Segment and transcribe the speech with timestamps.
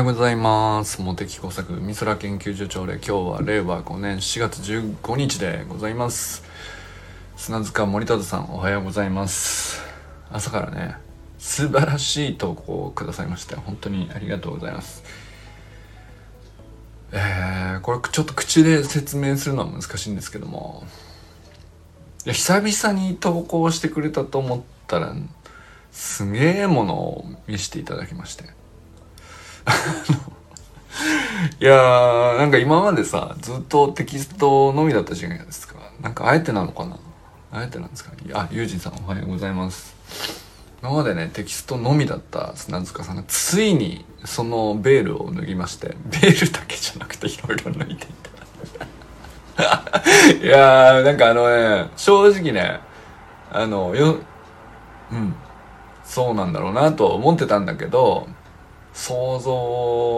[0.00, 1.02] ようございます。
[1.02, 6.42] 茂木工作美空研究所長で今日は令和5年4月15日でございます。
[7.36, 9.82] 砂塚森田さんおはようございます。
[10.30, 10.96] 朝からね
[11.38, 15.04] 素晴らしい投稿をくださいまして本当にありがとうございます。
[17.12, 20.86] えー、これちょっと口で説明するのは難しいんですけども。
[22.24, 25.14] いや久々に投稿してくれたと思ったら
[25.92, 28.59] すげえものを見せていただきまして。
[31.60, 35.74] いやーなんか今までさずっとテキストのみだったじゃないですか。
[36.00, 36.98] なんかあえてなのかな？
[37.52, 39.94] あえてなんですかあユージンさんおはようございます。
[40.82, 48.10] 今までねテキストのみだった砂塚さんがついにそのベールを脱ぎましてベールだけじゃなくていろいろ脱いでいた。
[50.42, 52.80] いやーなんかあのね正直ね
[53.52, 54.16] あのよ
[55.12, 55.34] うん
[56.04, 58.26] そうなんだろうなと思ってたんだけど
[58.92, 59.52] 想像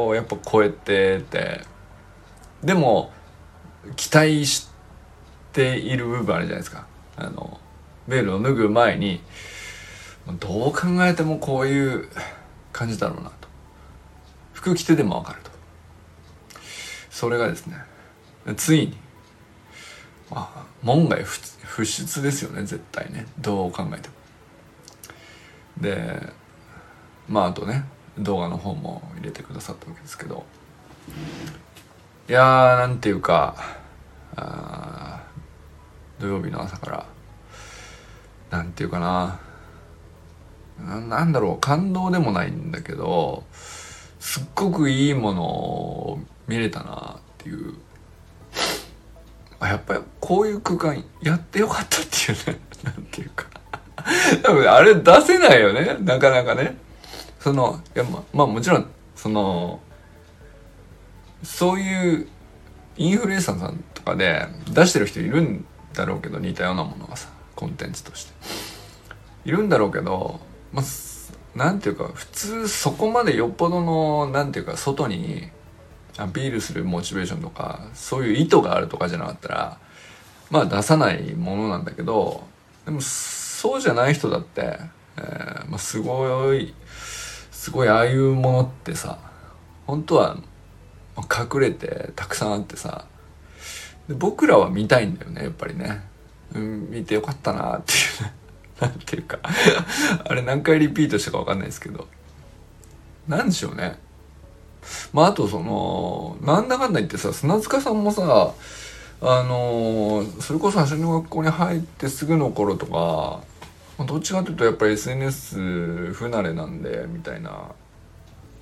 [0.06, 1.62] をやっぱ超えてて
[2.62, 3.12] でも
[3.96, 4.68] 期待し
[5.52, 6.86] ている部分あるじゃないですか。
[7.16, 7.60] あの
[8.08, 9.20] ベールを脱ぐ前に
[10.38, 12.08] どう考えてもこういう
[12.72, 13.48] 感じだろうなと。
[14.52, 15.50] 服着てでもわかると。
[17.10, 17.76] それがですね
[18.56, 18.96] ついに
[20.30, 23.26] まあ門外不出ですよね絶対ね。
[23.38, 24.14] どう考えても。
[25.80, 26.32] で
[27.28, 27.84] まああとね
[28.18, 30.44] 動画の方も入れてくださったわけですけど。
[32.28, 33.56] いやーなんていうか
[36.20, 37.06] 土曜日の朝から
[38.50, 39.40] なんていうかな
[41.08, 43.44] なんだろう感動でもないんだけど
[44.20, 47.74] すっごくいいものを見れたなっていう。
[49.60, 53.46] やっぱりこういう空間やってよかったっていうねなんていうか。
[54.42, 56.76] 多分あれ出せないよねなかなかね。
[57.42, 59.80] そのいやままあもちろんその
[61.42, 62.28] そういう
[62.96, 68.32] インフルエンサーさんとかで出してる人いるんだろうけど似たようなものがさコンテンツとして。
[69.44, 70.40] いるんだろうけど
[70.72, 70.84] まあ
[71.58, 75.48] なんていうか普通そこまでよっぽどのなんていうか外に
[76.16, 79.78] アピールするモチベーションとかそういう意図があるとかじゃなかったら
[80.50, 82.44] まあ出さないものなんだけど
[82.84, 84.78] でもそうじゃない人だって、
[85.16, 86.74] えーまあ、すごい
[87.62, 89.20] すごいああいうものってさ
[89.86, 90.36] 本当は
[91.16, 93.04] 隠れてたくさんあってさ
[94.08, 96.00] で僕らは見たいんだよねやっぱりね、
[96.56, 98.34] うん、見てよかったなっていうね。
[98.80, 99.38] なんていうか。
[100.28, 102.08] あれ何回リピートしたか分かんないですけど。
[103.28, 103.96] なんでしょうね。
[105.12, 108.54] まああとそのなんだかんだ言ってさ砂塚さんもさ
[109.20, 113.51] あのそれこそ橋の学校に入ってすぐの頃とか
[113.98, 115.56] どっちかというとやっぱり SNS
[116.12, 117.72] 不慣れなんでみたいな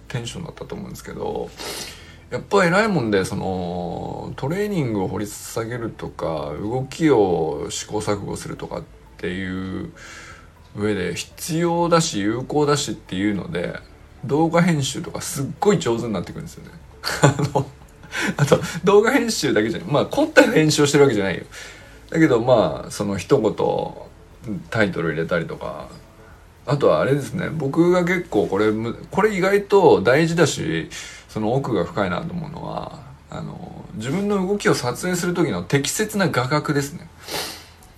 [0.09, 1.49] テンションだったと思うんですけど
[2.31, 8.83] やっぱ偉いもんでそのトレーニングを掘り下げるとか動きを試行錯誤するとかっ
[9.19, 9.93] ていう
[10.77, 13.75] 上で必要だし有効だしっていうので
[14.25, 16.71] 動画編集とかすっごい上手になってくるんですよね。
[17.23, 17.67] あの
[18.37, 21.45] あと動画編集だけじゃないまあ凝った編集をしてるわけじゃないよ。
[22.11, 24.10] だけどまあその一言
[24.71, 25.89] タイトル入れたりとか。
[26.67, 27.49] あとはあれですね。
[27.51, 28.67] 僕が結構これ
[29.11, 30.89] これ意外と大事だし
[31.29, 37.09] その奥が深いなと思うのはあの自分の動きを撮影する時の適切な画角ですね。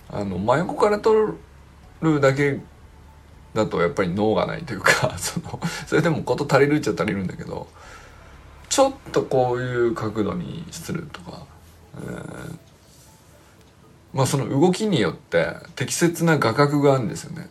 [0.08, 1.34] あの真横から撮
[2.00, 2.60] るだけ
[3.54, 7.66] だとやっぱり脳がないというか そのそれでも事足りるっちゃ足りるんだけど
[8.69, 11.44] ちょっとこういう角度にするとか、
[11.97, 12.72] えー
[14.12, 17.49] まあその動きによって適切な画角があるんですよね。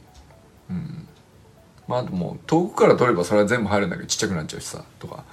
[0.70, 1.08] うん。
[1.88, 5.24] まあともう遠くから撮ればそれは全部入るんだけどちっちゃくなっちゃうしさとか。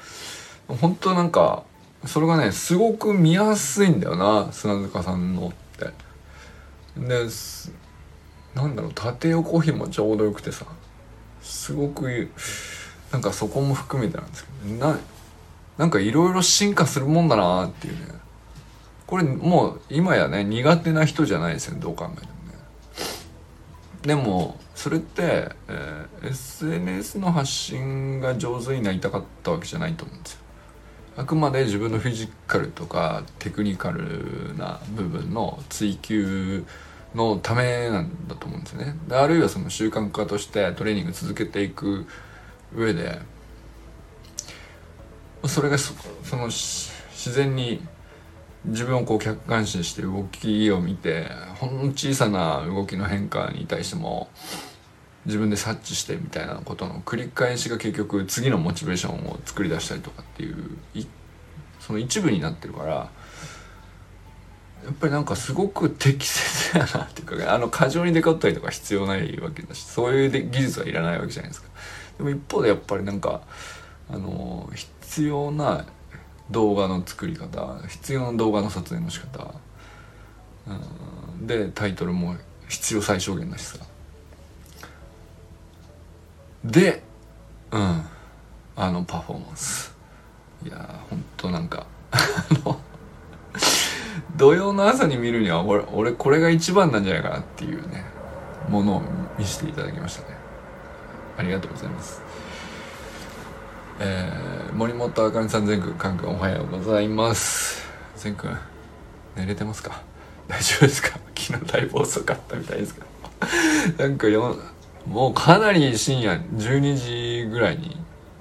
[0.69, 1.65] 本当なんか
[2.05, 5.93] それがねすごく見やすいんだよな砂塚さんのって。
[6.97, 7.27] で
[8.55, 10.67] なんだろう縦横比もちょうどよくてさ
[11.41, 12.31] すごく
[13.13, 14.99] なんかそこも含めてなんですけどな
[15.77, 18.01] なんかいろいろ進化するもんだなっていうね
[19.09, 22.29] これもう今やね苦手な人じゃないですよねどう考えてもね。
[24.03, 30.41] でもそれって、えー、SNS の発信が上手になりたかったわけじゃないと思うんですよ。
[31.17, 36.67] あくまで自分のフィジカルとかテクニカルな部分の追求
[37.15, 38.95] のためなんだと思うんですよね。
[39.09, 42.07] であるいはその習慣化としてトレーニング続けていく
[42.77, 43.19] 上で
[45.47, 45.95] それがそ
[46.37, 46.93] の自
[47.33, 47.81] 然に
[48.69, 51.27] 自分をこう客観視して動きを見て
[51.57, 54.29] ほんの小さな動きの変化に対しても
[55.27, 60.79] 自分で察知してみたいなことの繰り返しが結局次のモチベーションを作り出したりとかっていう
[61.81, 63.11] その一部になってるから
[64.85, 71.69] やっぱりなんかすごく適切やなっていうか、 あの過剰にデカったりとか必要ないわけだしそういうで技術はいらないわけじゃないですか。
[72.19, 73.43] でも一方でやっぱりなんか
[74.09, 75.85] あの必要な
[76.51, 79.55] 動画の作り方必要な動画の撮影の仕方、
[80.67, 82.37] うん、でタイトルも
[82.69, 83.79] 必要最小限だしさ。
[86.65, 87.03] で
[87.71, 88.03] うん。
[88.81, 89.93] あのパフォーマンス。
[90.65, 91.87] いやほんとなんか
[94.37, 98.05] 土曜の朝に見るには俺俺これが一番なんじゃないかなっていうね
[98.69, 99.03] ものを
[99.37, 100.37] 見せていただきましたね。
[101.37, 102.23] ありがとうございます。
[104.01, 107.85] えー、森本あかねさん全くんかんくんおはようございます。
[108.17, 108.57] 全くん
[109.37, 110.03] 寝れてますか？
[110.47, 111.19] 大丈夫ですか？
[111.37, 113.07] 昨日だいぶ遅かったみたいですけど。
[113.99, 114.57] なんかよ
[115.07, 117.97] もうかなり深夜12時ぐらいに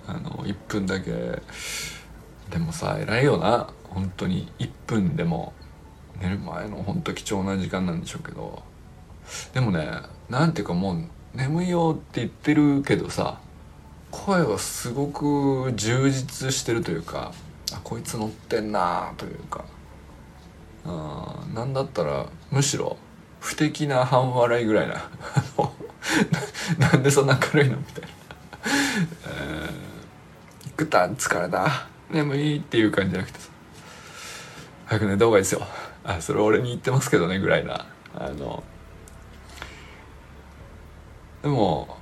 [0.07, 1.11] あの1分だけ
[2.49, 3.67] でもさ偉いよな。
[3.89, 5.53] 本当に1分でも
[6.21, 8.61] 寝る前の本当貴重な時間なんでしょうけど。
[9.53, 9.89] でもね
[10.29, 13.39] なんていうかもう眠いよって言ってるけどさ
[14.25, 17.31] 声はすごく充実してるというか
[17.73, 19.65] あこいつ乗ってんなというか。
[20.85, 22.97] あなんだったらむしろ
[23.41, 25.09] 不敵な半笑いぐらいな
[26.79, 28.09] なんでそんな明るいのみたいな、
[29.27, 31.87] えー、ぐた疲れた。
[32.09, 33.49] 眠いっていう感じじゃなくてさ。
[34.85, 35.61] 早く寝た方がいいですよ。
[36.05, 37.85] あそれ俺に言ってますけどねぐらいな。
[38.15, 38.63] あの
[41.43, 41.97] でも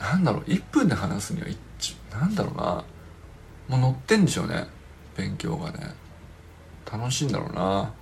[0.00, 1.46] なんだろう1分で話すには
[2.10, 2.84] なんだろうな。
[3.68, 4.66] もう乗ってんでしょうね。
[5.16, 5.94] 勉強がね。
[6.90, 7.92] 楽しいんだろうな。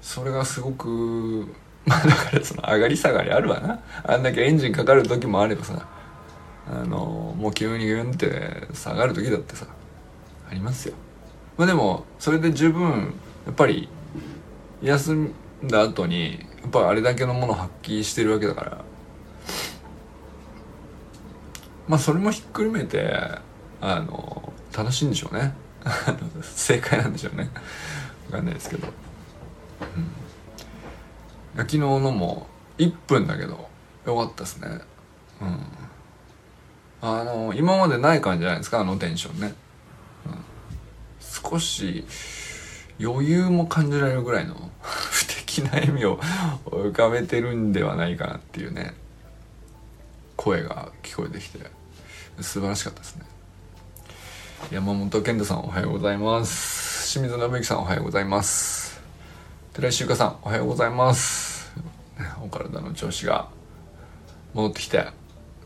[0.00, 1.52] それがすごく
[1.86, 3.80] まあだからその上がり下がりあるわな。
[4.04, 5.86] あんだけエンジンかかる時もあればさ。
[6.66, 9.66] あのもう急にギュンって下がる時だってさ
[10.50, 10.94] ありますよ。
[11.58, 13.14] まあでもそれで十分
[13.46, 13.88] やっぱり
[14.82, 15.34] 休ん
[15.64, 18.84] だ後にやっぱあれだけのものを発揮してるわけだから
[21.88, 23.12] まあそれもひっくるめて
[23.80, 25.54] あの楽しいんでしょうね。
[26.42, 27.50] 正解なんでしょうね。
[28.26, 28.88] 分かんないですけど、
[31.56, 32.46] うん、昨日のも
[32.78, 33.68] 1分だけど
[34.06, 34.80] よかったですね。
[35.40, 35.60] うん。
[37.02, 38.80] あの今までない感じじゃないですか？
[38.80, 39.54] あのテンションね、
[40.26, 42.06] うん、少し
[42.98, 46.18] 余裕も感じられるぐらいの不敵な笑みを
[46.64, 48.94] 浮かべてるんではないかなっていうね。
[50.36, 51.58] 声が聞こえてきて
[52.40, 53.24] 素晴らしかったですね。
[54.70, 57.12] 山本健太さんおはようございます。
[57.12, 59.00] 清水信之さんおはようございます。
[59.72, 61.72] 寺石由香さんおはようございます。
[62.42, 63.48] お体の調子が
[64.54, 65.06] 戻ってきて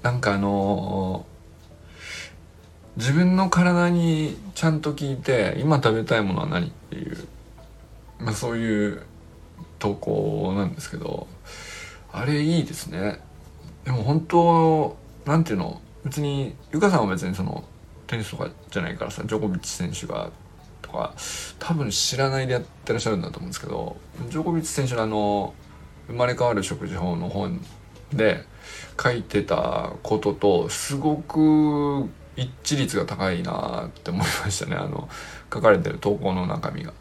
[0.03, 7.29] なんかあのー、自分の体にちゃんと聞いて今食べたいものは何っていう、
[8.19, 9.03] まあ、そういう
[9.79, 11.27] 投稿なんですけど
[12.13, 13.21] あれいいですね。
[13.89, 15.81] でも本当なんていうの？
[16.05, 17.65] 別にゆかさんは別にその
[18.07, 20.31] テニスとかじゃないからさジョコビッチ選手が
[20.83, 21.15] とか
[21.59, 23.97] 多分知らないでやってらっしゃるんだと思うんですけど
[24.29, 25.55] ジョコビッチ選手のあの
[26.07, 27.63] 生まれ変わる食事法の本
[28.13, 28.45] で
[29.03, 35.09] 書いてたこととすごく一致率が高いなって思いましたねあの
[35.51, 36.93] 書かれてる投稿の中身が。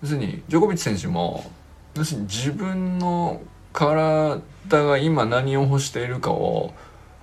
[0.00, 1.50] 要するにジョコビッチ選手も
[1.94, 3.42] 要するに自分の
[3.76, 4.40] 体
[4.70, 6.72] が今何を欲しているかを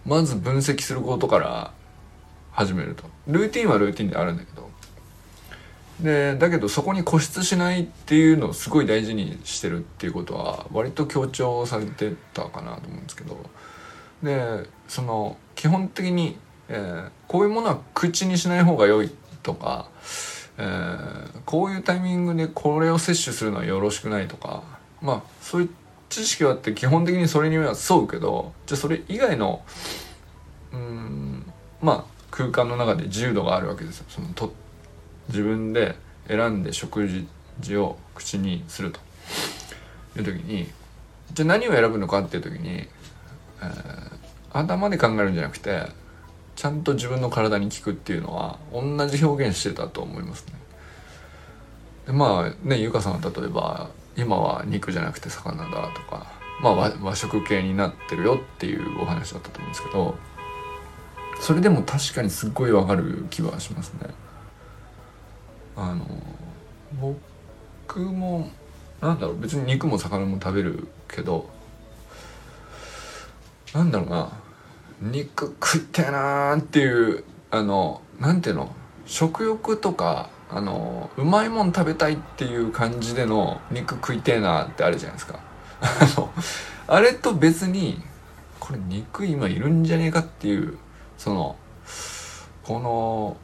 [0.06, 1.74] まず分析することから
[2.52, 3.06] 始めると。
[3.28, 4.70] ルーティンはルーティンであるんだけど。
[6.00, 13.38] でだけどそこに固執しないっていうのをすごい大事にしてるっていうことは割と強調されてたかなと思うんですけど。
[14.22, 16.38] でその基本的に、
[16.70, 19.90] えー、こういうものは口にしない方が良いとか、
[20.58, 24.64] えー、こういうタイミングでこれを摂取するのはよろしくないとか
[25.02, 25.70] まあそういう
[26.14, 29.64] 知識はって基本的にそれには沿うけどじゃあそれ以外の
[30.72, 31.52] うん
[31.82, 34.54] まあ空間の中で自由度があるわけですよそのと
[35.30, 35.96] 自分で
[36.28, 37.08] 選んで食
[37.60, 39.00] 事を口にすると
[40.20, 40.70] いう時に
[41.34, 44.10] じゃあ何を選ぶのかっていう時に、えー、
[44.52, 45.88] 頭で考えるんじゃなくて
[46.56, 50.54] ちゃんと自分の体に効くっていうのは同じ表現してたと思いますね。
[52.06, 60.16] でまあねゆかさんは例えば今は肉じゃなくて魚だとか、まあ和、食系になってるよっていうお話だったと思うんですけど
[61.40, 64.10] それでも確かにすっごいわかる気はしますね。
[65.76, 66.06] あの
[67.02, 68.50] 僕も
[69.02, 71.50] なんだろう別に肉も魚も食べるけど
[73.74, 74.32] なんだろうな
[75.02, 78.74] 肉食いてえなーっていうあのなんていうの
[79.06, 85.40] 食欲とかあのうまいもん食べたいっていう感じでの肉食いてえなってあるじゃないですか。
[85.82, 86.32] あの
[86.88, 88.02] あれと別に
[88.60, 90.78] これ肉今いるんじゃねえかっていう
[91.18, 91.56] その
[92.64, 93.38] この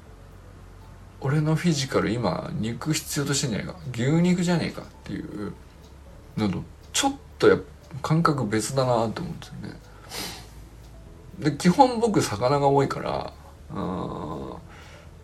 [1.21, 3.75] 俺のフィジカル今肉必要としてんじゃねえか。
[3.91, 5.53] 牛肉じゃねえかっていう
[6.37, 6.63] のと
[6.93, 7.57] ちょっとや
[8.03, 9.79] 感覚別だなと思うんですよね。
[11.39, 13.33] で基本僕魚が多いから
[13.73, 14.53] うん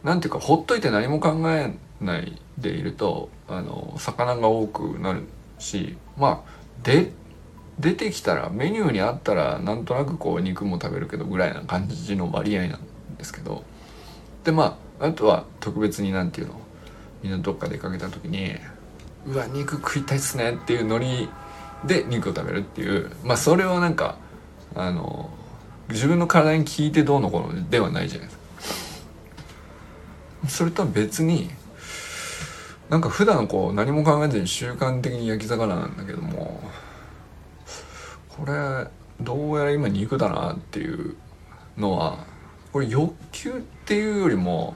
[0.06, 5.24] なんていうかほっといて何も考えないでいるとあの魚が多くなる
[5.58, 7.12] しまあで
[7.80, 12.80] 出てきたらメニューにあったらなんとなくこう肉も食べるけどぐらいな感じの割合なん
[13.18, 13.64] ですけど
[14.44, 16.62] でまああとは特別になんていうの
[17.24, 18.56] みんなどっか出かけた時に
[19.26, 21.28] 「うわ肉食いたいっすね」っていうノリ
[21.84, 24.18] で肉を食べるっていうまあそれはなんか
[24.76, 25.32] あの
[25.90, 28.35] 自分の体に効いてどうのこうのではないじゃないですか。
[30.48, 31.50] それとは別に
[32.90, 36.62] なんか普段こう何も考えずに習慣的に焼き魚なんだけども
[38.30, 38.88] これ
[39.22, 41.16] どうやら今肉だなっていう
[41.78, 42.26] のは
[42.72, 43.54] これ欲求っ
[43.86, 44.76] ていうよりも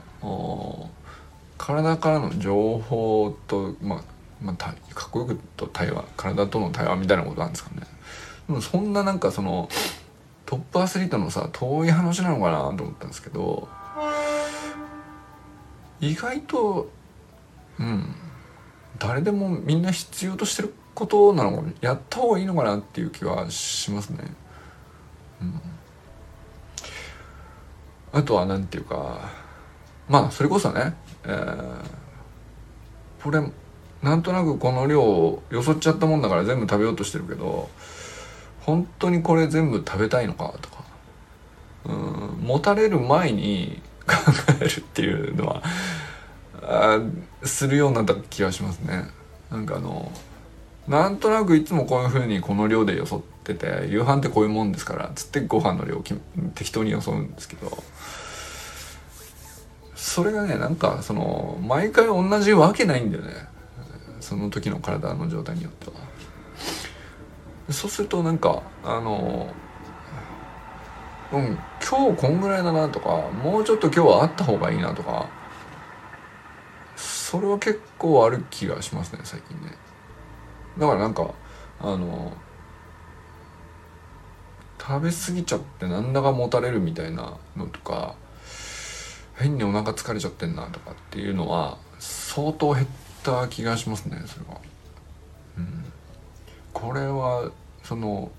[1.58, 4.04] 体からの情報と、まあ、
[4.40, 4.74] まあ、か
[5.06, 7.82] っこよくと対話体との対話みたいなことなんですかね。
[8.48, 9.68] でもそんななんかその
[10.46, 13.68] トップアスリートのさ遠い話なのかなと思ったんですけど
[16.00, 16.90] 意外と
[17.78, 18.14] うん
[18.98, 24.18] 誰でもみんな必要としてることなのやった方がいいのかなっていう気はしますね。
[25.40, 25.60] うん、
[28.12, 29.30] あとは何て言うか
[30.06, 31.84] まあそれこそね、えー、
[33.22, 33.40] これ
[34.02, 37.70] なんとなくこの量をよそっちゃったもんだから全部食べようとしてるけど
[38.60, 40.84] 本当にこれ全部食べたいのかとか
[41.86, 43.80] うん持たれる前に
[44.10, 45.62] 考えるっていうのは
[46.62, 47.00] あ
[47.42, 49.04] するようになった気がしますね。
[49.50, 50.12] なんかあの
[50.88, 56.04] なんとなくいつもこういう風にこの量でよそってて夕飯ってこういうもんですからつってご飯の量を
[56.54, 57.82] 適当によそうんですけど
[59.94, 63.32] それがねなんかその毎回同じわけないんだよね。
[64.20, 65.92] その時の体の状態によっては。
[67.70, 69.48] そうするとなんかあの
[71.32, 71.58] うん。
[71.90, 73.08] 今日こんぐらいだなとか
[73.42, 75.28] もうちょっと今日はあった方がいいなとか
[76.94, 79.72] それは結構ある気がしますね最近ね
[80.78, 81.34] だからなんか
[81.80, 82.32] あの
[84.80, 88.14] 食べ過ぎちゃってなんだか持たれるみたいなのとか
[89.36, 92.86] 変にお腹疲れちゃってんなとかっていうのは相当減っ
[93.24, 94.60] た気がしますねそれは。
[95.58, 95.92] うん、
[96.72, 97.50] これは
[97.82, 98.30] その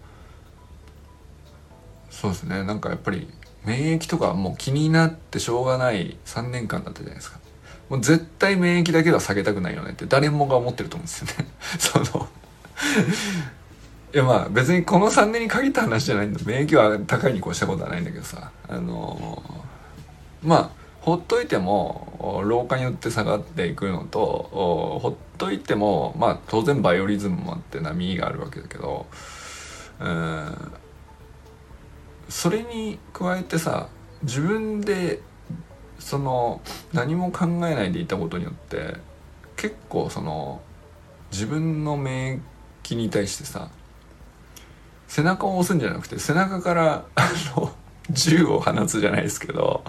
[2.10, 3.28] そうですねなんかやっぱり
[3.66, 7.40] 免疫とかもう気になってしょうがない3年間だったじゃないですか。
[7.90, 11.48] もう絶対免疫だけは下げたくないよねって誰もが思ってると思うんですよね。
[11.78, 12.28] その
[14.14, 16.40] いやまあ別にこの3年に限った話じゃないんだ。
[16.46, 18.52] 免疫は高いに越したことはないんだけどさ。
[18.68, 19.42] あの、
[20.44, 20.70] まあ
[21.02, 29.08] ほっといても老化によって下がっていくのとほっといてもまあ当然バイオリズムもあって波があるわけだけど
[30.00, 30.72] うん
[32.32, 33.90] それに加えてさ
[34.24, 35.20] 自分で
[36.00, 36.62] その
[36.94, 38.96] 何も考えないでいたことによって
[39.58, 40.62] 結構その
[41.32, 42.42] 自分の免
[42.84, 43.70] 疫に対してさ
[45.08, 47.74] 背中を押すんじゃなくて背中からあの
[48.10, 49.84] 銃を放つじゃないですけど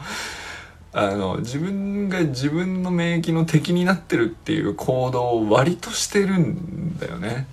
[0.92, 7.46] あの自分が自分の免疫の敵になってるっていう行動を割としてるんだよね。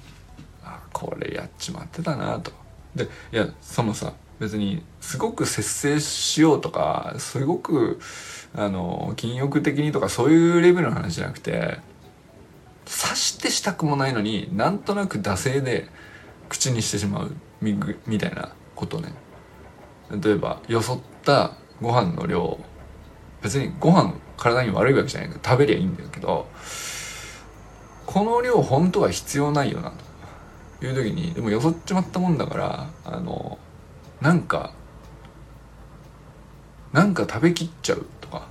[0.63, 2.51] あこれやっちまってたなと。
[2.95, 7.99] でいやそのさ別にすごく節制しようとかすごく
[8.55, 11.79] あの禁欲的にとかそういうレベルの話じゃなくて
[12.85, 15.87] 察してしたくもないのになんとなく惰性で
[16.47, 17.31] 口にしてしまう
[17.61, 17.77] み
[18.07, 19.13] みたいなことね。
[20.09, 22.59] 例えばよそったご飯の量
[23.41, 26.47] 別にご飯体に悪いわけじゃないから食べりゃいいんだけど
[28.05, 29.93] この量本当は必要ないよな
[30.79, 33.59] という時にでもよそっちまったもんだからあの
[34.21, 34.73] なんか
[36.93, 38.47] なんか食べきっちゃうとか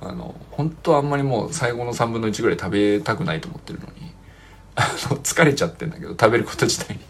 [0.00, 3.92] あの本当はあんまりもう最後の3分の1ぐらい食べたくないと思ってるのに
[4.76, 7.00] あの疲れちゃってんだけど食べること自体に。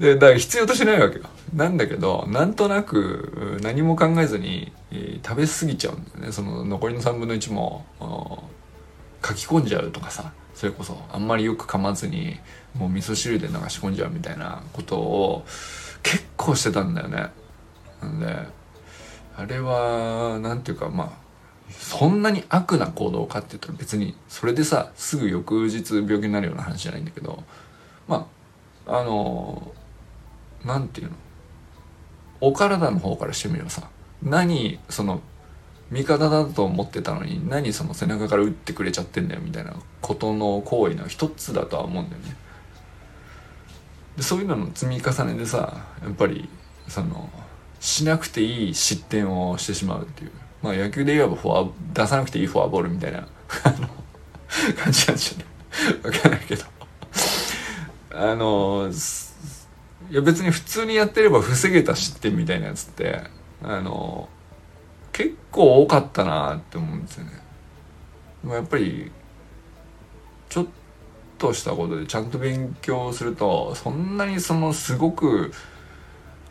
[0.00, 1.24] でだから必要としないわけよ。
[1.54, 6.32] なんだけどなんとなく何も考えずに、えー、食べ過ぎちゃうんだよね。
[6.32, 7.84] その残りの3分の1も
[9.24, 12.38] 書き込んじゃうとかさそれこそあんまりよく噛まずに
[12.74, 15.44] もう味噌汁で流し込んじゃうみたいなことを
[16.02, 17.30] 結構してたんだよね。
[18.02, 18.60] なんで
[19.36, 21.30] あれはなんていうかまあ
[21.70, 27.42] そんなに悪な行動かって言ったら別にそれでさすぐ翌日病気になるような話じゃないんだけど
[28.08, 28.26] ま
[28.86, 29.72] ああの
[30.64, 31.16] なんていうの
[32.40, 33.88] お体の方からしてみればさ
[34.22, 35.20] 何その
[35.90, 42.36] 味方だと思ってたのに何その背中から打ってくれちゃってんだよみたいなことの行為の一つだとは思うんだよね。
[44.20, 46.46] でそういうのの積み重ねでさやっぱり
[46.88, 47.30] その
[47.80, 50.30] しなくていい失点をしてしまうっていう。
[50.62, 53.72] まあ野球で言えばフォア出さなくていいフォアボールみたいな 感
[54.92, 56.64] じなんでしょうねわかんないけど。
[58.12, 58.90] あの
[60.10, 63.22] いや別に普通にやってれば防げた失点みたいなやつって
[63.62, 64.28] あの
[65.12, 67.32] 結構多かったなって思うんですよね。
[68.52, 69.10] やっぱり
[70.50, 70.66] ちょっ
[71.40, 75.52] としたことでちゃんと勉強するとそんなにそのすごく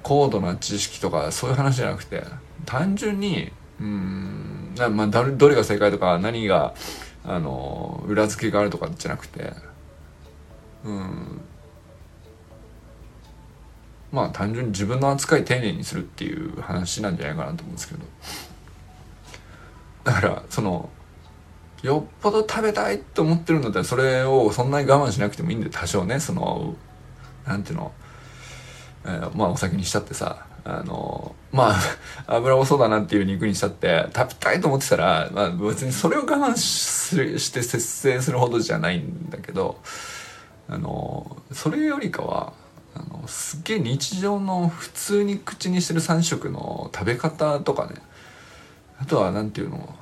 [0.02, 2.24] 高度な知識とかそういう話じゃなくて
[2.66, 6.74] 単純にうんまあどれが正解とか何が
[7.24, 9.54] あの裏付けがあるとかじゃなくて
[10.84, 11.42] うん
[14.12, 18.02] まあ単純に自分の扱い丁寧にするっていう話なんじゃないかなと思うんですけど。
[20.04, 20.90] だからその
[21.84, 26.76] よっぽど食べたいと思ってるんだったらそれをそんなに我慢しなくてもいいんで多少ねその
[27.46, 27.92] なんていうの、
[29.06, 31.80] えー、まあお酒にしたってさあのまあ
[32.36, 39.80] 油多そうだなっていう肉にしたって食べたいと思ってたら、まあ、別にそれを我慢して節制するほどじゃないんだけど
[40.68, 42.54] あのそれよりかは
[42.94, 47.96] あのすっげえ日常の普通に口にしてる3食の食べ方とかね。
[49.02, 49.96] あとは何ていうの？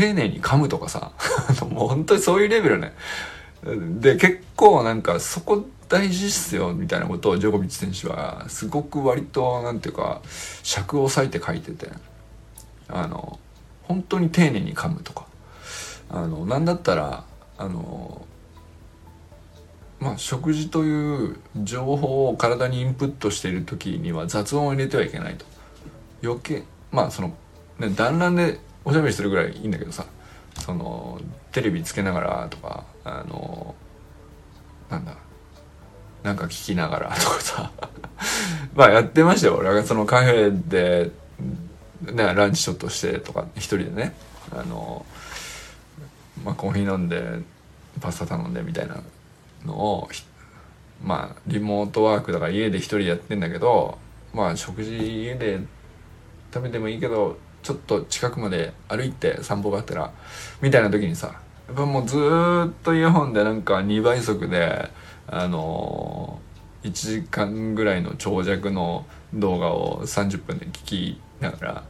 [0.00, 1.12] 丁寧に噛むとかさ。
[1.68, 2.94] もう本当にそういうレベルね。
[4.00, 10.22] で結構なんかそこ大事っすよみたいなことをジョコビッチ選手はすごく割と何ていうか
[10.62, 11.90] 尺を割いて書いてて。
[12.88, 13.38] あの
[13.84, 15.26] 本当に丁寧に噛むとか。
[16.08, 17.24] あのなんだったら
[17.58, 18.22] あの
[20.00, 25.44] まあ、食事という情報を体にインプットしている時には雑音を入れてはいけないと。
[26.22, 27.34] 余計まあその、
[27.78, 30.06] ね、団らんでおしゃべりするぐらいいいんだけどさ
[30.58, 31.20] その
[31.52, 33.74] テレビつけながらとかあの
[34.88, 35.16] なんだ
[36.22, 37.70] なんか聞きながらとかさ
[38.74, 39.82] まあやってましたよ俺は。
[39.84, 41.10] そのカフェで、
[42.02, 44.14] ね、ランチちょっとしてとか一人でね
[44.52, 45.04] あの、
[46.44, 47.40] まあ、コーヒー飲んで
[48.00, 49.02] パスタ頼んでみたいな
[49.64, 50.08] のを
[51.02, 53.98] まあリモートワークだから家で一人やってんだけど
[54.34, 55.60] まあ食事家で
[56.52, 60.12] 食べてもいいけどちょっと近くまで歩いて散歩があったら
[60.60, 64.90] みたいな時にさやっぱもうずっとイヤホンでなんか2倍速で
[65.26, 71.84] あのー、1時間ぐらいの長尺の動画を30分で聞きながら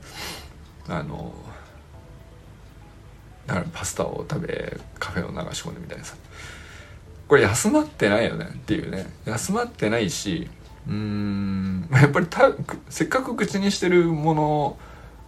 [0.88, 6.16] あのー、だからパスタを食べカフェを流し込んでみたいなさ。
[7.30, 9.06] これ休まってないよねっていうね。
[9.24, 10.48] 休まってないし
[10.88, 12.50] うーんやっぱりた
[12.88, 14.76] せっかく口にしてるもの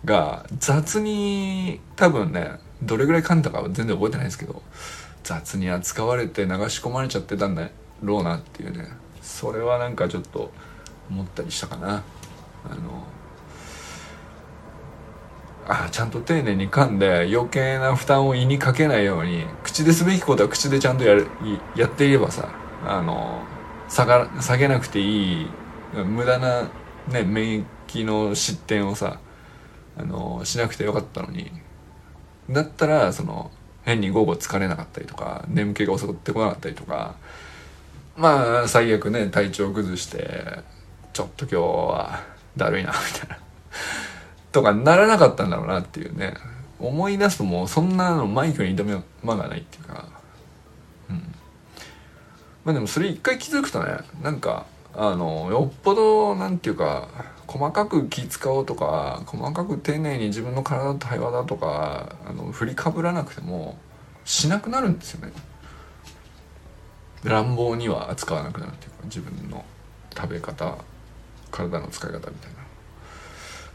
[0.04, 4.62] が雑に多分ねどれぐらい噛んだかは全然覚えてないですけど
[5.22, 7.68] 雑に扱われて流し込まれちゃってたんだ
[8.02, 8.88] ろうなっていうね
[9.20, 10.50] それはなんかちょっと
[11.08, 12.02] 思ったりしたかな。
[12.64, 13.04] あの
[15.66, 21.28] あちゃんと丁寧に噛んで余計な負担を胃にかけないように口ですべきことは口でちゃんとやる
[21.76, 22.48] やっていればさ
[22.84, 23.42] あの
[23.88, 25.46] 下が下げなくていい
[26.04, 26.62] 無駄な、
[27.08, 29.20] ね、免疫の失点をさ
[29.96, 31.50] あのしなくてよかったのに
[32.50, 33.50] だったらその
[33.84, 37.16] 変に午後疲れなかったりとか眠気が襲ってこなかったりとか
[38.16, 40.60] まあ最悪ね体調崩して
[41.12, 42.20] ちょっと今日は
[42.56, 43.38] だるいなみたいな
[44.52, 46.34] とかならなかったんだろうなっていうね
[46.78, 50.08] 思い出すともうそんなのマイクに挑む間がないっていうか
[51.10, 51.34] うん。
[52.64, 57.08] まあでもそれ一回気づくとねなんかあのよっぽどなんていうか
[57.46, 63.78] 細かく気使おうとか細かく丁寧に自分の体と対話だとかあの振りかぶらなくても
[64.24, 65.32] しなくなるんですよね
[67.24, 69.64] 乱暴には扱わなくなるっていうか自分の
[70.14, 70.76] 食べ方
[71.50, 72.58] 体の使い方みたいな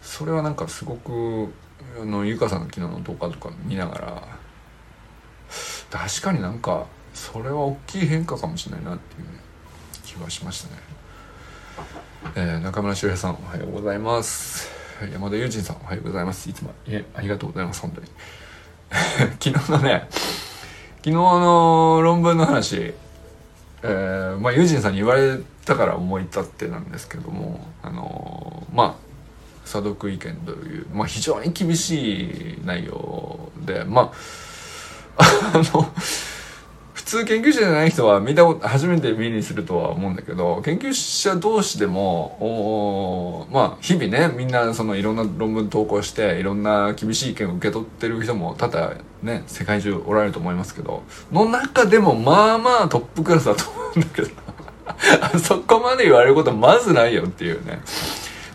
[0.01, 1.53] それはなんかすごく
[1.99, 4.37] あのゆかさんの昨日の動画とか見ながら
[5.89, 9.39] 確かになんかそれは大きい変化かもしれないなっていう、ね、
[10.03, 10.96] 気はしましたね。
[12.35, 14.69] えー、中村修平さんおはようございます。
[15.11, 16.49] 山田友人さんおはようございます。
[16.49, 18.07] いつもえありがとうございます本当に。
[19.39, 20.07] 昨日のね
[20.97, 22.93] 昨日の論文の話
[23.83, 29.07] えー、まあ友人さんに言われたから思い立ってなんですけどもあのまあ
[29.65, 34.13] 査読意見という、まあ、非常に厳しい内容でま
[35.17, 35.93] あ あの
[37.07, 54.29] 通研究者じゃない人は見たこと初めて目にするとは思うんだけど研究者同士でもまあ日々ねみんなそのいろんな論文投稿していろんな厳しい意見を受け取ってる人も多々ね世界中おられると思いますけどの中でもまあまあトップクラスだと思うんだけど
[55.39, 57.81] そこまで言われることまずないよっていうね。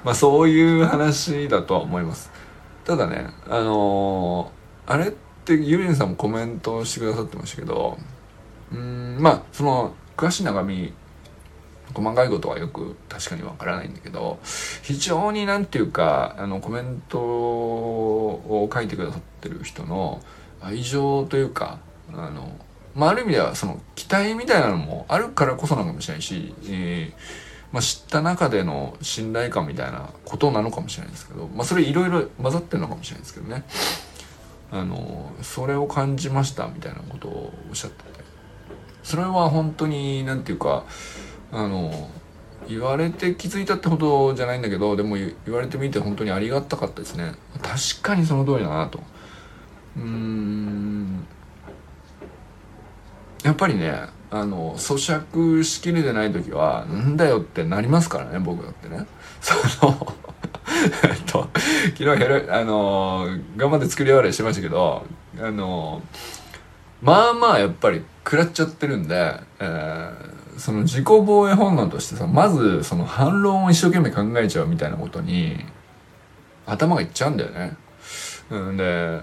[0.04, 2.30] まあそういう話だとは思います。
[2.84, 5.10] ただねあのー、あれっ
[5.44, 7.96] てユリンさんもコメントしてくださってましたけど
[8.72, 10.92] うんまあその詳しい中身
[11.94, 14.38] 細かいことはよく確かにわからないんだけど
[14.82, 20.22] 非常になんていうかあのコメントを書いてくださってる人の
[20.60, 21.78] 愛情というか
[22.14, 22.56] あの、
[22.94, 33.64] まあ、ある意味ではその期待みたいなのもあるからこそなのかもしれないし、えーまあ、知った中での信頼感みたいなことなのかもしれないですけど、まあ、それいろいろ混ざってるのかもしれないですけどね。
[34.70, 38.04] あのそれを感じましたみたいなことをおっしゃって
[39.02, 40.84] それは本当に何て言うか
[41.50, 42.10] あの
[42.68, 47.32] 言われて気づいたってほどじゃないんだけどでも言われてみて本当にありがたかったですね。
[47.60, 49.00] 確かにその通りだなと。
[49.96, 51.26] うん。
[53.42, 53.92] やっぱりね
[54.30, 59.06] あの咀嚼しきれてない時はなんだよってなりますからね僕だってね。
[59.40, 59.54] そ
[59.86, 60.14] の
[61.04, 61.48] えっと
[61.96, 65.04] 昨日ヘロあの頑張って作り笑いしてましたけど
[65.40, 66.00] あの
[67.02, 75.56] まあまあやっぱり食らっちゃってるんで、えー、その自己防衛本能としてさまずその反論を一生懸命考えちゃうみたいなことに
[76.64, 77.76] 頭がいっちゃうんだよね。
[78.50, 79.20] うんで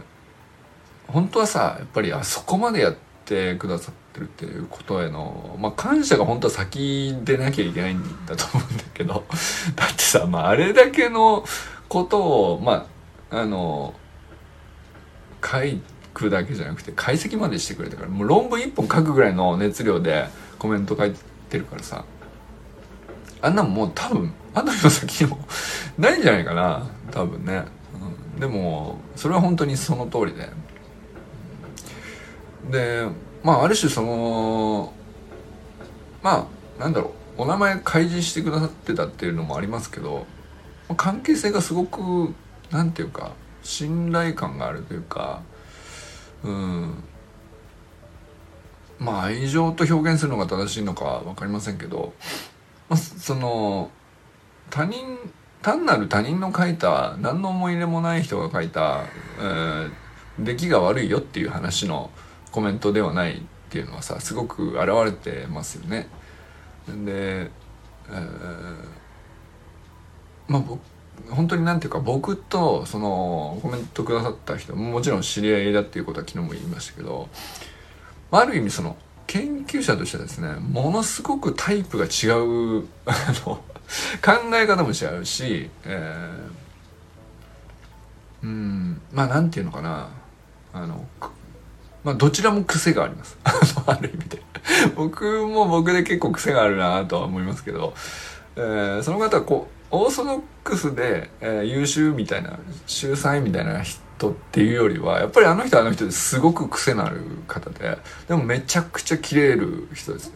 [1.08, 9.26] 本当はさやっぱりあそこまでやってくださってるっていうことへの、まあ、感謝が本当は先でなきゃいけないんだと思うんだけど
[9.76, 11.46] だってさ、まあ、あれだけの
[11.88, 12.88] ことをま
[13.32, 13.94] ああの
[15.44, 21.14] 書いてくだけじゃなくて解析までしてくれたからもう論文1本書くぐらいの熱量でコメント書い
[21.50, 22.06] てるからさ。
[23.42, 25.40] あんなもん多分あの人先にも
[25.98, 26.90] ないんじゃないかな。
[27.12, 27.64] 多分ね、
[28.34, 30.50] うん、でもそれは本当にその通りで。
[32.70, 33.08] で
[33.44, 34.94] まあある種その
[36.22, 36.48] ま
[36.80, 37.20] あなんだろう。
[37.42, 40.28] お名前開示してくださってたっていうのもありますけど
[40.98, 42.36] 関係性がすごく
[42.70, 43.32] なんていうか
[43.64, 45.42] 信頼感があるというか
[46.44, 47.04] うん
[49.00, 52.14] まあ愛情と表現するのが正しいのか分かりませんけど、
[52.90, 53.90] まあ、その
[54.70, 55.18] 他人
[55.62, 59.04] 単なる他人の書いた何の思い入れもない人が書いた、
[59.40, 59.92] えー、
[60.40, 62.12] 出来が悪いよっていう話の
[62.52, 66.08] コメントではないっていうのはさすごく現れてますよね。
[66.88, 68.78] で、えー、
[70.48, 70.80] まあ僕
[71.30, 77.30] 本当になんていうか僕とそのコメントくださった人ももちろん知り合いだっていうことは昨日も言いましたけど
[78.32, 83.14] ある意味その研究者としてはですねものすごくタイプが違うあ
[83.46, 90.10] の考え方も違うし、えー、うんまあなんていうのかな
[90.74, 91.08] あの
[92.04, 93.38] まあどちらも癖があります。
[93.86, 94.42] ある意味で。
[94.96, 97.94] 僕も僕で結構癖があるなとは思いますけど、
[98.56, 107.98] えー、その方はこうオーソドックスで、えー、優秀みたいな秀才みたいな人っていうよりはやっぱりあの人あの人ですごく癖のある方で
[108.28, 110.32] でもめちゃくちゃ切れる人です。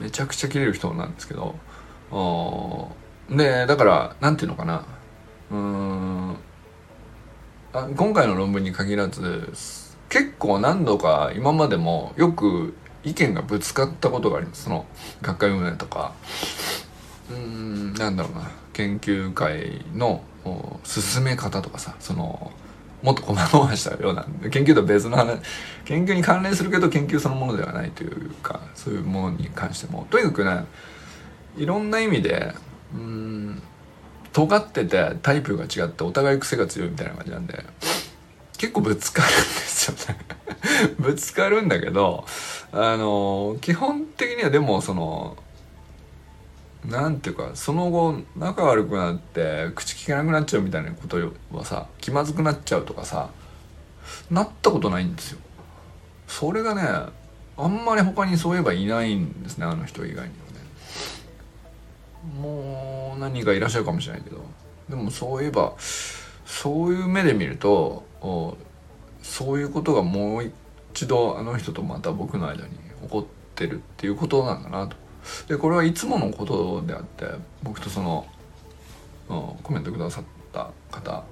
[0.00, 1.54] めちゃくちゃ切れる人なんですけど
[3.30, 4.84] でだからなんていうのかな。
[5.50, 6.36] うん
[7.74, 9.52] あ今回の論文に限らず
[10.08, 14.64] 結構何度か今までもよく意見がぶつかったことがあります。
[14.64, 14.86] その
[15.20, 16.12] 学会運営とか。
[17.32, 20.22] うんなんだろうな研究会の
[20.84, 22.52] 進め方とかさその
[23.02, 25.38] もっと細々したような研究とは別の話
[25.84, 30.64] 研究に関連するけど研究そのものではないというかそういうものに関してもとにかくね
[31.56, 32.54] いろんな意味で
[32.94, 33.62] うん
[34.32, 37.64] 尖っててタイプが違ってお互い癖が強いみたいな感じなんで
[38.56, 40.18] 結構ぶつかるんですよね
[40.98, 42.24] ぶつかるんだけど
[42.72, 45.36] あの基本的にはでもその
[46.84, 51.16] なんていうかその後仲悪くなって口聞けなくなっちゃうみたいなこと
[51.52, 53.30] はさ気まずくなっちゃうとかさ
[54.30, 55.38] なったことないんですよ。
[56.26, 56.82] それがね
[57.56, 60.32] あんまり他にそういえばいないんですねあの人以外にはね。
[62.40, 64.42] もう何人かいらっしゃるかもしれないけど。
[64.88, 68.04] でもそういえばそういう目で見ると
[69.22, 70.52] そういうことがもう
[70.92, 72.70] 一度あの人とまた僕の間に
[73.02, 74.96] 起こってるっていうことなんだなと。
[75.48, 77.26] でこれはいつものことであって
[77.62, 78.26] 僕とその、
[79.28, 81.24] うん、コメントくださった方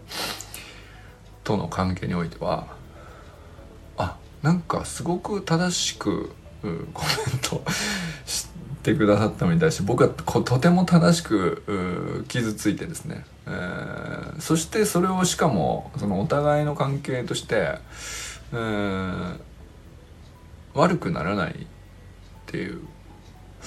[1.45, 2.67] との関係においては
[3.97, 6.31] あなんかすごく正しく、
[6.63, 7.63] コメント
[8.25, 8.49] し
[8.83, 17.79] てくださったのに対し僕はとても正しく傷ついてですね、えー、そしてそれをしかもそのお互いの関係として、
[18.53, 19.39] えー、
[20.75, 21.57] 悪くならないっ
[22.47, 22.81] ていう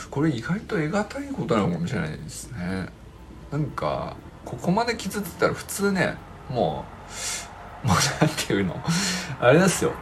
[0.09, 2.87] これ意外と得難いことなのかもしれないですね。
[3.51, 6.15] なんかここまで傷ついたら普通ね
[6.49, 6.85] も
[7.83, 8.75] うもう何ていうの？
[9.39, 9.93] あれですよ。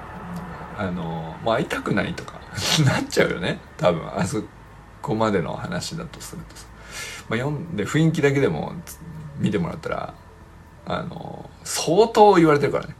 [0.77, 2.39] あのもう会いたくないとか
[2.85, 3.59] なっちゃうよね。
[3.77, 4.43] 多分あそ
[5.01, 6.65] こまでの話だとするとさ、
[7.29, 8.73] まあ、読んで雰囲気だけでも
[9.39, 10.13] 見てもらったら
[10.85, 12.95] あの相当言われてるからね。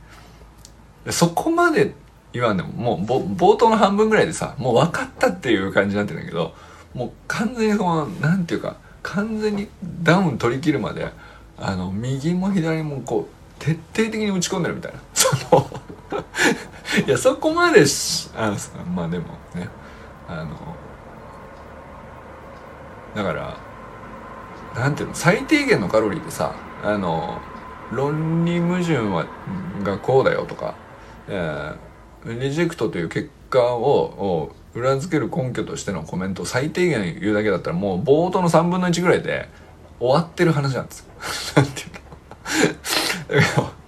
[1.09, 1.95] そこまで
[2.33, 6.53] 言わんでももう冒頭の半分ぐらいでさもう分かったっていう感じになってるんだけど
[6.93, 9.67] もう完全にそのなんていうか完全に
[10.04, 11.12] ダウン取り切るまで
[11.58, 14.99] あの右も左もこう徹底的に打ち込んでるみたいな。
[15.13, 15.69] そ の
[17.08, 18.54] いやそこまでしあ
[18.93, 19.25] まあでも
[19.56, 19.69] ね
[20.27, 20.75] あの
[23.15, 23.58] だから
[24.75, 27.39] なんていうの最低限のカロリーでさあの
[27.91, 29.25] 論理矛盾は
[29.84, 30.75] がこうだよとか、
[31.27, 39.49] えー、リジェクトという結果を裏付ける根拠としてのコメントを最低限言うだけだったらもう冒頭の3分の1ぐらいで
[39.99, 41.05] 終わってる話なんですよ。
[41.55, 43.41] なんていうの。
[43.41, 43.81] だけど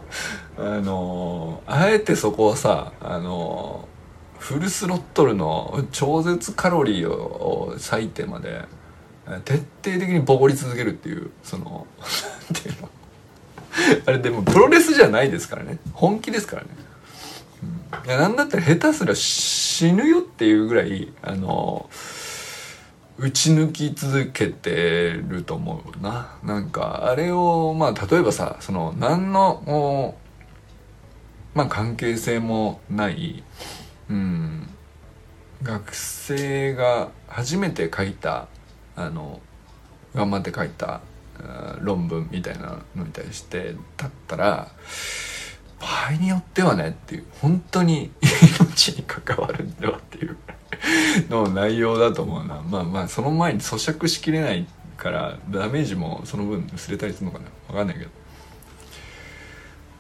[0.56, 3.88] あのあえてそこをさあの
[4.38, 8.66] フルスロットルの超絶カロリーを割いてまで
[9.46, 11.88] 徹底的にボコり続けるっていうその
[12.54, 12.90] なんていうの。
[14.06, 15.80] あれでもプロレスじゃないですからね。
[15.94, 16.70] 本気ですからね、
[18.06, 21.90] いやなんだったら下手すら死ぬよっていうぐらいあの
[23.18, 26.36] 打ち抜き続けてると思うな。
[26.44, 30.16] なんかあれをまあ例えばさその何の
[31.54, 33.44] まあ関係性もない
[34.10, 34.68] うん
[35.62, 38.48] 学生が初めて書いた
[38.96, 39.40] あの
[40.14, 41.02] 頑張って書いた
[41.82, 44.68] 論文みたいなのに対してだったら
[45.84, 48.10] 場合によってはねっていう本当に
[48.60, 50.38] 命に関わるんだっていう
[51.30, 52.62] の内容だと思うな。
[52.62, 54.66] まあまあその前に咀嚼しきれない
[54.98, 57.46] からダメージもその分薄れたりするのかな。
[57.68, 58.10] 分かんないけど。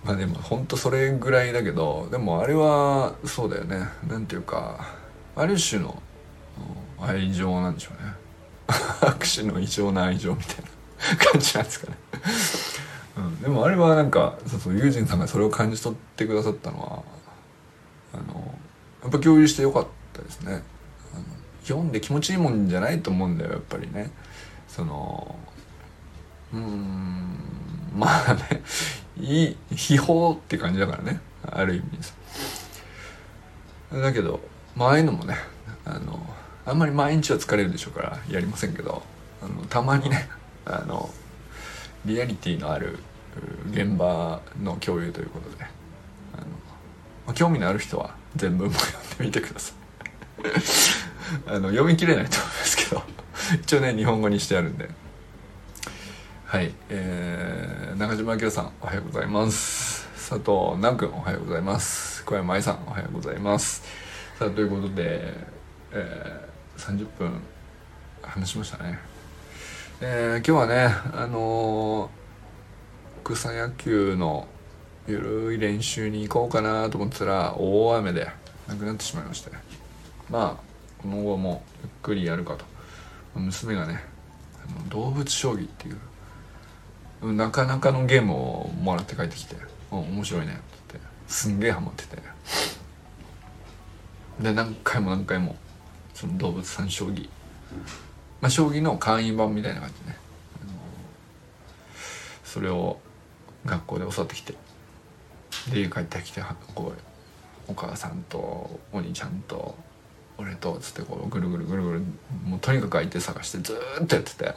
[0.05, 3.87] まあでも本当それぐらいだけどでもあれはそうだよね。
[4.07, 4.95] なんていうか
[5.35, 6.01] ある種の
[6.99, 8.13] 愛情なんでしょうね。
[9.01, 10.55] 握手の異常な愛情みたい
[11.17, 11.97] な感じなんですかね。
[13.15, 17.03] うん、でもあれはなんかそうそうユージンさんがそれを感じ取ってくださったのは
[18.13, 18.55] あの
[19.03, 20.63] やっぱ共有してよかったですね。
[21.13, 21.23] あの
[21.63, 24.11] 読んで気持ちいいもんじゃないと思うんだよやっぱりね。
[24.67, 25.35] その
[26.53, 27.37] うん
[27.95, 28.63] まあね
[29.17, 31.19] いい秘宝って感じだからね。
[31.45, 32.13] ある意味さ。
[33.91, 34.39] だけど
[34.75, 35.35] まあああいうのもね
[35.85, 36.19] あの
[36.65, 39.03] あんまり毎日は疲れるでしょうからやりませんけど
[39.43, 40.27] あのたまにね
[40.65, 41.09] あの
[42.05, 42.99] リアリティのある
[43.71, 45.63] 現場の共有ということで。
[46.33, 46.43] あの、
[47.25, 49.75] まあ、興味のある人は全文も読んでみてください。
[51.47, 53.03] あの読み切れないと思いますけど。
[53.61, 54.89] 一応ね日本語にしてあるんで。
[56.45, 60.07] はいえー、中島明さんおはようございます。
[60.29, 62.23] 佐藤南君おはようございます。
[62.25, 63.81] 小山愛さんおはようございます。
[64.37, 65.33] さあということで、
[65.91, 67.41] えー30分
[68.21, 69.12] 話しましたね。
[70.05, 74.49] えー、今日はね、あのー、草野球の
[75.07, 78.27] ゆるい練習に行こうかなと思ってたら大雨で
[78.67, 79.51] なくなってしまいまして。
[80.29, 82.65] まあこの後もゆっくりやるかと。
[83.35, 84.03] 娘がね
[84.61, 85.93] あの動物将棋ってい
[87.21, 89.55] うなかなかのゲームをもらって帰ってきて
[89.89, 90.55] 「面白いね」っ
[90.89, 92.21] てってすんげえハマってて。
[94.41, 95.55] で何回も何回も
[96.13, 97.29] その動物さん将棋
[98.43, 100.17] まあ将棋の簡易版みたいな感じでね
[102.43, 102.99] それを
[103.65, 104.53] 学校で教わってきて。
[105.71, 106.41] で家帰ってきて
[106.75, 106.91] こ
[107.67, 108.37] うお母さんと
[108.91, 109.75] お兄ちゃんと
[110.37, 112.01] 俺とっつってこうぐるぐるぐるぐる
[112.43, 114.53] もうとにかく相手探してずっとやってて。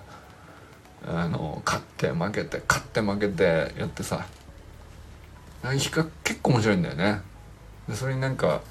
[1.09, 4.27] あの勝って負けて勝って負けてやってさ。
[5.63, 7.21] 結構面白いんだよね。
[7.89, 8.63] でそれになんか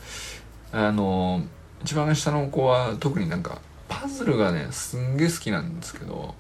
[0.74, 1.42] あの
[1.82, 3.62] 一番下の子は特になんか
[4.02, 6.36] パズルがねすんげえ好きなんですけど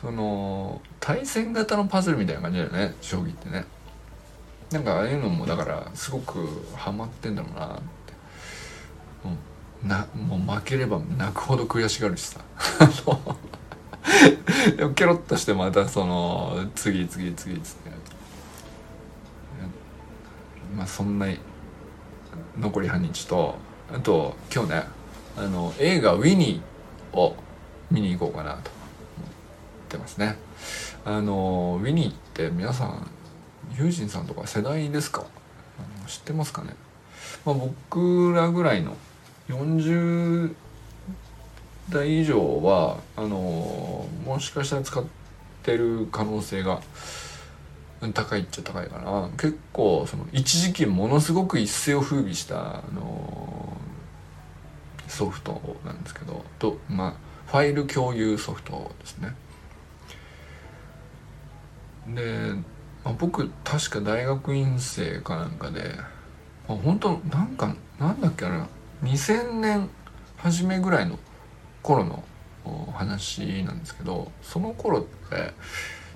[0.00, 3.66] その対戦型のパズルみたいな感じだよね将棋ってね。
[4.70, 7.80] なんかああいうのもだからすごくハマってんだろうなっ
[9.82, 12.40] て、なもう負ければ泣くほど悔しがるしさ。
[14.76, 17.90] でもケロッとしてまたその次次次つって
[20.76, 21.26] まあそんな
[22.58, 23.56] 残り半日と
[23.92, 24.84] あと今日ね
[25.36, 26.62] あの映画「ウィニー」
[27.12, 27.34] を
[27.90, 28.62] 見に行こうかなと思っ
[29.88, 30.36] てますね。
[31.04, 33.10] あのウィニーって皆さん
[33.76, 35.24] ユージンさんとか世代ですか？
[36.06, 36.74] 知ってますかね、
[37.44, 38.96] まあ、僕らぐらいの
[39.48, 40.54] 40
[41.88, 45.04] 代以上はあのもしかしたら使っ
[45.62, 46.80] てる可能性が
[48.14, 49.30] 高いっちゃ高いかな。
[49.36, 53.76] 結構その一時期ものすごく一世を風靡したあの
[55.10, 57.14] ソフトなんですけどとまあ
[57.50, 59.34] ファイル共有ソフトですね。
[62.14, 62.54] で、
[63.04, 65.96] まあ、僕確か大学院生かなんかで、
[66.68, 68.48] まあ、本当なんかなんだっけあ
[69.02, 69.90] れ2000年
[70.36, 71.18] 初めぐらいの
[71.82, 72.22] 頃の
[72.94, 75.52] 話なんですけどその頃って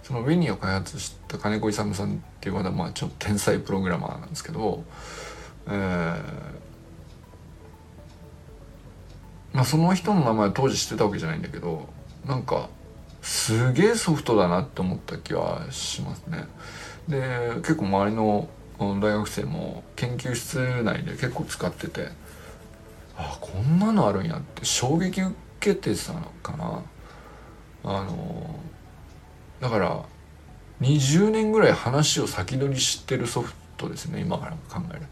[0.04, 4.84] そのウィニーを開発した金子勇さんっていう方はまあちょっと天才プログラマーなんですけど、
[5.66, 6.63] えー
[9.54, 11.88] まあ、その人の名前当時知ってたわけじゃないんだけど
[12.26, 12.68] なんか
[13.22, 16.44] すげえソフトだなって思った気はしますね。
[17.08, 22.08] で結構周りの大学生も研究室内で結構使ってて
[23.16, 26.82] あこんなのあるんやって衝撃受けてたのかな
[27.84, 28.58] あの
[29.60, 30.02] だから
[30.80, 35.06] 20年ぐらい話を先取りしてるソフトですね今から考えれば。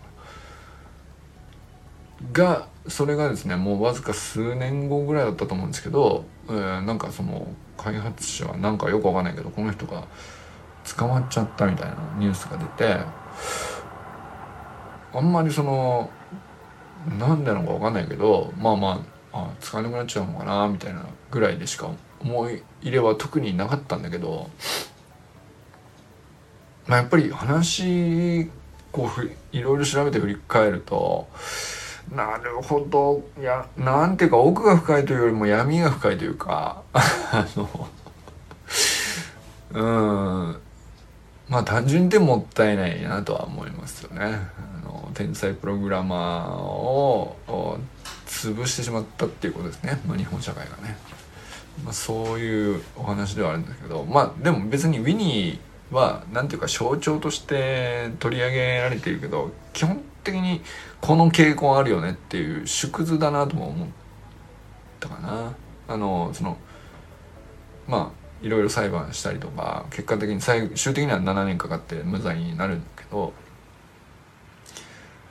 [2.32, 10.04] がそれがですねもうわずか数年後ぐらいだったと思うんですけど、えー、なんかその開発者はなんかよくわかんないけどこの人が
[10.96, 12.96] 捕まっちゃったみたいなニュースが出て
[15.14, 16.10] あんまりその
[17.18, 24.50] なんでなのかわかんないけどまあまああ使えなくなっちゃうのかなみたいなぐらいでしか思い入れは特になかったんだけど、
[26.86, 28.50] まあ、やっぱり話
[28.92, 31.28] こういろいろ調べて振り返ると
[32.10, 37.88] なるほどいやなんていうか奥が深いというよりも闇が深いというか あの
[39.72, 40.56] うん
[41.48, 44.22] まあ単純でもったいないなとは思いますよね。
[44.84, 47.36] あの天才プログラマーを
[48.26, 50.96] 潰してしまったっていうことですね、まあ、日本社会がね。
[51.84, 55.58] まあ、そういうお話ではあるんですけどまあでも別にウィニー
[55.92, 60.62] は何ていうか象徴として取り上げられているけど基本的に
[61.00, 63.88] この傾向あるよねっていう縮図だなとも思っ
[65.00, 65.54] たかな。
[65.88, 66.56] あのその
[67.86, 73.32] まあいろいろ裁判したりとか結果的に最終的には7年かかって無罪になるんだけど、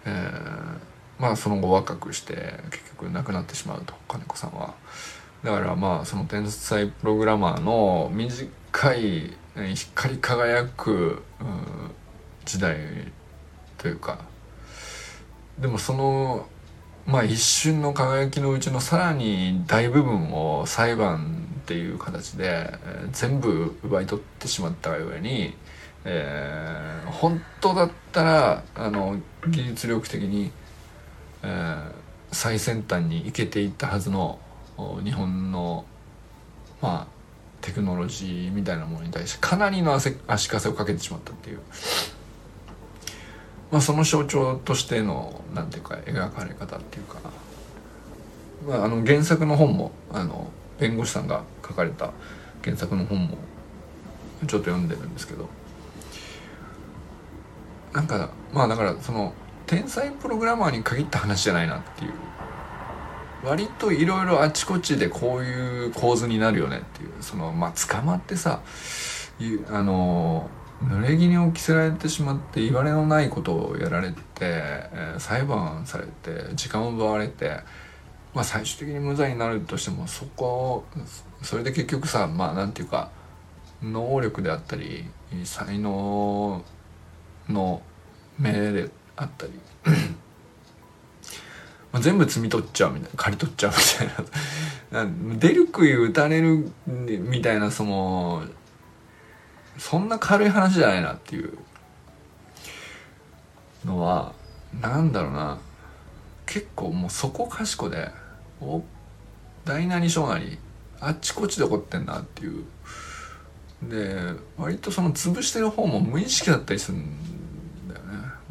[0.06, 4.74] えー、まあその後若くして結局亡くなってしまうと金子さんは。
[5.43, 11.24] だからまあその天才プログラマーの短い光り輝く
[12.46, 12.78] 時代
[13.78, 14.20] というか。
[15.60, 16.48] でもその
[17.06, 22.74] まあ一瞬の輝きのうちのさらに大部分を裁判っていう形で、
[23.12, 25.54] 全部奪い取ってしまったがゆえに、
[26.06, 30.52] えー、本当だったらあの技術力的に、
[31.44, 31.92] えー、
[32.32, 34.40] 最先端に行けていったはずの
[35.04, 35.86] 日本の
[36.82, 37.11] まあ
[37.62, 41.60] テクノロジーみたいなものに対してかなりの足かせをかけてしまったっていう。
[43.71, 47.19] まあ、その象徴としてのなんていうか描かれ方っていうか、
[48.67, 52.12] まあ、あの原作の本もあの弁護士さんが書かれた
[52.63, 53.38] 原作の本も
[54.45, 55.47] ちょっと読んでるんですけど。
[57.93, 59.34] なんかまあだからその
[59.67, 62.13] 天才プログラマーに限った話じゃないなっていう。
[63.43, 67.12] 割といろいろあちこちでこういう構図になるよねっていう。
[67.21, 68.62] そのまあ捕まってさ
[69.69, 70.49] あの
[70.84, 77.60] 濡れ衣を着せられてしまって言われのないことをやられて、え、裁判されて時間を奪われて、
[78.33, 80.85] まあ、最終的に無罪になるとしてもそこを
[81.44, 83.12] それで結局さまあなんていうか
[83.83, 85.06] 能力であったり
[85.44, 86.63] 才能
[87.48, 87.81] の
[88.39, 89.54] 命であったり
[91.92, 95.10] まあ全部摘み取っちゃうみたいな刈り取っちゃうみたいな。
[95.39, 98.44] 出る杭打たれるみたいなその
[99.77, 101.58] そんな軽い話じゃないなっていう
[103.85, 104.33] のは
[104.81, 105.58] なんだろうな。
[106.52, 108.10] 結構もうそこかしこで
[108.60, 108.83] お
[109.63, 110.58] 大なり小なり
[111.00, 112.65] あっちこっちで起こってんなっていう。
[113.83, 117.06] で割とその潰してる方も無意識だったりするん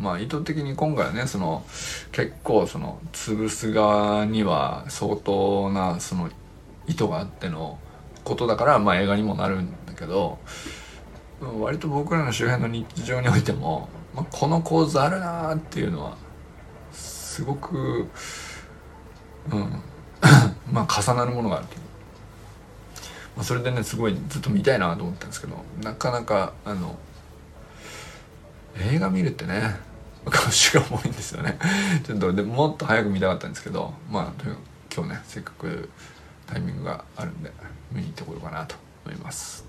[0.01, 1.63] まあ意図的に今回はねその
[2.11, 6.31] 結構その潰す側には相当なその
[6.87, 7.79] 意図があっての
[8.25, 10.39] ことだからまあ映画にもなるんだけど
[11.59, 16.17] 割と僕らの周辺の日常においても、まあ、この構図あるなーっていうのは
[16.93, 18.09] すごく
[19.53, 19.83] うん
[20.73, 21.81] まあ重なるものがあるという。
[23.37, 26.99] まあ、それでねすごいずっと見たいなと思ったんですけどなかなかあの
[28.79, 29.77] 映画見るってね
[30.27, 31.59] 腰が重いんですよね
[32.05, 34.45] ちょっとでもっと早く見たかったんですけどまあ
[34.95, 35.89] 今日ねせっかく
[36.47, 37.51] タイミングがあるんで
[37.93, 39.65] 見に行ってこようかなと思います。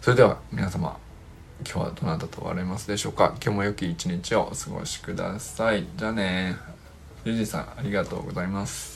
[0.00, 0.96] それでは皆様
[1.64, 3.34] 今日はどなたと終われますでしょうか？
[3.40, 5.86] 今日も良き一日をお過ごしください。
[5.96, 6.56] じゃあね
[7.24, 8.91] ゆじさんありがとうございます。